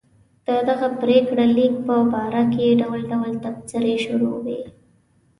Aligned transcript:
د 0.47 0.49
دغه 0.69 0.87
پرېکړه 1.01 1.45
لیک 1.57 1.73
په 1.87 1.95
باره 2.13 2.43
کې 2.53 2.77
ډول 2.81 3.01
ډول 3.11 3.33
تبصرې 3.45 3.95
شروع 4.05 4.35
شوې. 4.43 4.59